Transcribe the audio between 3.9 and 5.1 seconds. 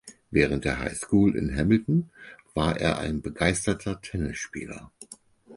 Tennisspieler.